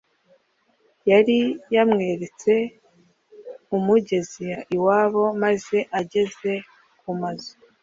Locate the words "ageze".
5.99-6.51